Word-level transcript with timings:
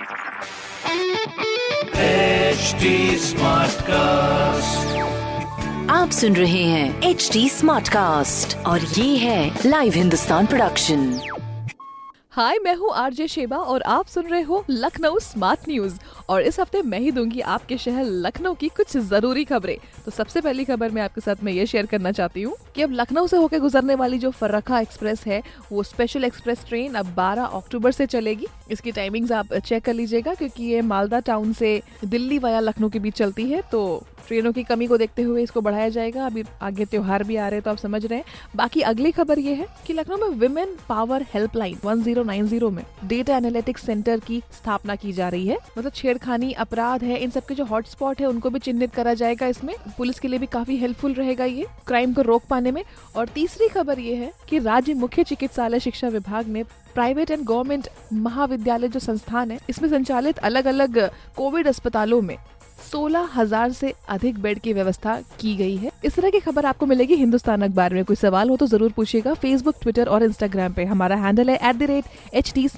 HD 0.00 0.06
Smartcast. 3.24 4.86
आप 5.90 6.10
सुन 6.10 6.36
रहे 6.36 6.62
हैं 6.62 7.02
एच 7.02 7.28
डी 7.32 7.48
स्मार्ट 7.48 7.88
कास्ट 7.88 8.56
और 8.56 8.80
ये 8.80 9.16
है 9.16 9.58
लाइव 9.66 9.92
हिंदुस्तान 9.92 10.46
प्रोडक्शन 10.46 11.20
हाय 12.32 12.58
मैं 12.58 12.74
हूँ 12.74 12.92
आरजे 12.94 13.26
शेबा 13.28 13.56
और 13.56 13.82
आप 13.82 14.06
सुन 14.06 14.26
रहे 14.26 14.42
हो 14.42 14.64
लखनऊ 14.70 15.18
स्मार्ट 15.18 15.60
न्यूज़ 15.68 15.94
और 16.28 16.42
इस 16.42 16.60
हफ़्ते 16.60 16.82
मैं 16.82 16.98
ही 16.98 17.10
दूँगी 17.10 17.40
आपके 17.40 17.78
शहर 17.78 18.04
लखनऊ 18.04 18.54
की 18.54 18.68
कुछ 18.68 18.96
ज़रूरी 18.96 19.44
खबरें। 19.44 19.76
तो 20.04 20.10
सबसे 20.10 20.40
पहली 20.40 20.64
खबर 20.64 20.90
मैं 20.90 21.02
आपके 21.02 21.20
साथ 21.20 21.36
में 21.44 21.52
ये 21.52 21.66
शेयर 21.66 21.86
करना 21.86 22.12
चाहती 22.12 22.42
हूँ। 22.42 22.56
कि 22.74 22.82
अब 22.82 22.92
लखनऊ 22.92 23.26
से 23.26 23.36
होकर 23.36 23.58
गुजरने 23.58 23.94
वाली 23.94 24.18
जो 24.18 24.30
फर्रखा 24.30 24.80
एक्सप्रेस 24.80 25.24
है, 25.26 25.42
वो 25.72 25.82
स्पेशल 25.82 26.24
एक्सप्रेस 26.24 26.64
ट्रेन 26.68 26.94
अब 26.94 27.14
12 27.14 27.44
अक्टूबर 27.54 27.92
से 27.92 28.06
चलेगी। 28.06 28.46
इसकी 28.70 28.92
टाइमिंग्स 28.92 29.32
आप 29.32 29.54
चेक 29.56 29.84
कर 29.84 29.94
लीजिएगा, 29.94 30.34
क्योंकि 30.34 30.64
ये 30.64 30.80
मालदा 30.82 31.20
टाउन 31.20 31.52
से 31.52 31.80
दिल्ली 32.04 32.38
वाया 32.38 32.60
लखनऊ 32.60 32.88
के 32.88 32.98
बीच 32.98 33.14
चलती 33.14 33.50
है 33.50 33.62
तो 33.70 34.02
ट्रेनों 34.26 34.52
की 34.52 34.62
कमी 34.62 34.86
को 34.86 34.96
देखते 34.98 35.22
हुए 35.22 35.42
इसको 35.42 35.60
बढ़ाया 35.60 35.88
जाएगा। 35.88 36.26
अभी 36.26 36.42
आगे 36.62 36.84
त्योहार 36.84 37.22
भी 37.24 37.36
आ 37.36 37.46
रहे 37.48 37.56
हैं 37.56 37.62
तो 37.62 37.70
आप 37.70 37.76
समझ 37.76 38.04
रहे 38.04 38.18
हैं। 38.18 38.24
बाकी 38.56 38.80
अगली 38.82 39.10
खबर 39.12 39.38
ये 39.38 39.54
है 39.54 39.66
कि 39.86 39.92
लखनऊ 39.92 40.16
में 40.18 40.36
विमेन 40.38 40.76
पावर 40.88 41.24
हेल्पलाइन 41.32 41.78
1090 41.84 42.70
में 42.70 42.84
डेटा 43.04 43.36
एनालिटिक्स 43.36 43.86
सेंटर 43.86 44.20
की 44.20 44.40
स्थापना 44.52 44.94
की 44.96 45.12
जा 45.12 45.28
रही 45.28 45.46
है। 45.46 45.56
मतलब 45.78 45.92
छेड़खानी, 45.92 46.52
अपराध 46.54 47.04
है, 47.04 47.18
इन 47.18 47.30
सबके 47.30 47.54
जो 47.54 47.64
हॉटस्पॉट 47.64 48.20
है, 48.20 48.26
उनको 48.26 48.50
भी 48.50 48.58
चिन्हित 48.58 48.94
करा 48.94 49.14
जाएगा 49.14 49.46
इसमें। 49.46 49.74
पुलिस 49.98 50.20
के 50.20 50.28
लिए 50.28 50.38
भी 50.38 50.46
काफ़ी 50.48 50.76
हेल्पफुल 50.76 51.14
रहेगा 51.14 51.44
ये। 51.44 51.66
क्राइम 51.86 52.12
को 52.14 52.22
रोक 52.22 52.42
पाने 52.50 52.59
में। 52.62 52.82
और 53.16 53.28
तीसरी 53.28 53.68
खबर 53.70 53.98
ये 53.98 54.14
है 54.14 54.32
कि 54.48 54.58
राज्य 54.60 54.94
मुख्य 54.96 55.24
चिकित्सालय 55.24 55.80
शिक्षा 55.80 56.08
विभाग 56.08 56.48
ने 56.48 56.62
प्राइवेट 56.94 57.30
एंड 57.30 57.44
गवर्नमेंट 57.44 57.88
महाविद्यालय 58.14 58.88
जो 58.88 59.00
संस्थान 59.00 59.50
है, 59.50 59.58
इसमें 59.70 59.88
संचालित 59.90 60.38
अलग 60.40 60.66
अलग 60.66 60.98
कोविड 61.36 61.68
अस्पतालों 61.68 62.20
में 62.22 62.36
सोलह 62.82 63.28
हज़ार 63.34 63.72
से 63.72 63.92
अधिक 64.08 64.38
बेड 64.42 64.58
की 64.58 64.72
व्यवस्था 64.72 65.14
की 65.40 65.54
गई 65.56 65.76
है। 65.76 65.90
इस 66.04 66.14
तरह 66.16 66.30
की 66.30 66.40
खबर 66.40 66.66
आपको 66.66 66.86
मिलेगी 66.86 67.14
हिंदुस्तान 67.16 67.62
अखबार 67.62 67.94
में। 67.94 68.04
कोई 68.04 68.16
सवाल 68.16 68.50
हो 68.50 68.56
तो 68.56 68.66
ज़रूर 68.66 68.92
पूछिएगा 68.92 69.34
फेसबुक 69.34 69.76
ट्विटर 69.82 70.08
और 70.08 70.22
इंस्टाग्राम 70.22 70.72
पे। 70.72 70.84
हमारा 70.84 71.16
हैंडल 71.16 71.50
है 71.50 71.56
at 71.58 71.76
the 71.76 71.90
rate 71.90 72.34
H 72.34 72.52
T 72.54 72.68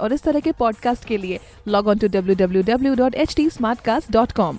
और 0.00 0.12
इस 0.12 0.22
तरह 0.22 0.40
के 0.40 0.52
पॉडकास्ट 0.54 1.04
के 1.04 1.16
लिए 1.16 1.40
log 1.68 1.88
on 1.88 1.98
to 1.98 2.08
W 2.08 2.34
W 2.36 2.62
W 2.64 2.94
dot 2.94 3.14
H 3.14 3.34
T 3.36 3.48
smartcast 3.80 4.12
dot 4.12 4.32
com 4.32 4.58